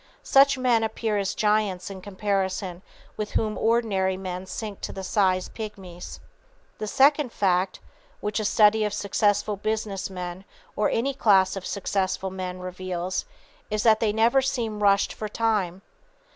Such 0.23 0.57
men 0.57 0.83
appear 0.83 1.19
as 1.19 1.35
giants 1.35 1.91
in 1.91 2.01
comparison 2.01 2.81
with 3.17 3.33
whom 3.33 3.55
ordinary 3.55 4.17
men 4.17 4.47
sink 4.47 4.81
to 4.81 4.91
the 4.91 5.03
size 5.03 5.45
of 5.45 5.53
pygmies. 5.53 6.19
The 6.79 6.87
second 6.87 7.31
fact, 7.31 7.79
which 8.19 8.39
a 8.39 8.45
study 8.45 8.83
of 8.83 8.95
successful 8.95 9.57
business 9.57 10.09
men 10.09 10.43
(or 10.75 10.89
any 10.89 11.13
class 11.13 11.55
of 11.55 11.67
successful 11.67 12.31
men) 12.31 12.57
reveals, 12.57 13.25
is 13.69 13.83
that 13.83 13.99
they 13.99 14.11
never 14.11 14.41
seem 14.41 14.81
rushed 14.81 15.13
for 15.13 15.29
time. 15.29 15.83